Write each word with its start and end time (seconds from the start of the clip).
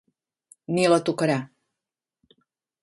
Ni 0.77 0.87
la 0.93 0.99
tocarà. 1.11 1.37